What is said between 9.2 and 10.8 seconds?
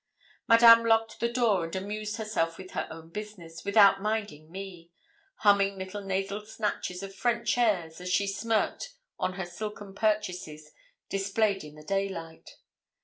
her silken purchases